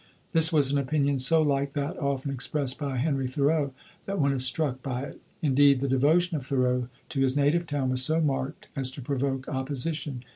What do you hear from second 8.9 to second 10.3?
to provoke opposition.